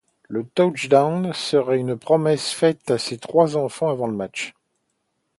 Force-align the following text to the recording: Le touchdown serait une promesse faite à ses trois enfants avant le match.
Le 0.27 0.43
touchdown 0.55 1.31
serait 1.31 1.77
une 1.77 1.95
promesse 1.95 2.49
faite 2.49 2.89
à 2.89 2.97
ses 2.97 3.19
trois 3.19 3.55
enfants 3.55 3.91
avant 3.91 4.07
le 4.07 4.15
match. 4.15 4.55